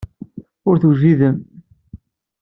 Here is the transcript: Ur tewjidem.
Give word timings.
Ur 0.69 0.75
tewjidem. 0.81 1.37